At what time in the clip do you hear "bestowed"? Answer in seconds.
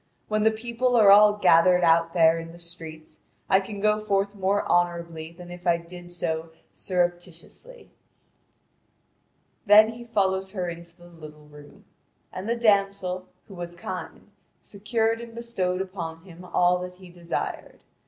15.35-15.81